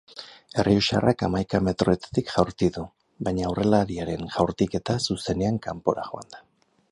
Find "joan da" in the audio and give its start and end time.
6.09-6.43